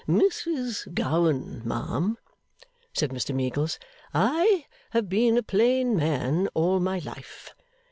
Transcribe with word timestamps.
'Mrs 0.07 0.91
Gowan, 0.95 1.61
ma'am,' 1.63 2.17
said 2.91 3.11
Mr 3.11 3.35
Meagles, 3.35 3.77
'I 4.15 4.65
have 4.93 5.07
been 5.09 5.37
a 5.37 5.43
plain 5.43 5.95
man 5.95 6.49
all 6.55 6.79
my 6.79 6.97
life. 6.97 7.53